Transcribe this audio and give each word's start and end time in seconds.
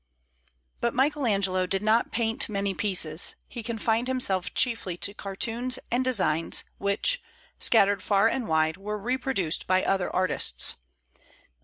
But 0.79 0.95
Michael 0.95 1.27
Angelo 1.27 1.67
did 1.67 1.83
not 1.83 2.11
paint 2.11 2.49
many 2.49 2.73
pieces; 2.73 3.35
he 3.47 3.61
confined 3.61 4.07
himself 4.07 4.51
chiefly 4.55 4.97
to 4.97 5.13
cartoons 5.13 5.77
and 5.91 6.03
designs, 6.03 6.63
which, 6.79 7.21
scattered 7.59 8.01
far 8.01 8.27
and 8.27 8.47
wide, 8.47 8.77
were 8.77 8.97
reproduced 8.97 9.67
by 9.67 9.83
other 9.83 10.09
artists. 10.09 10.73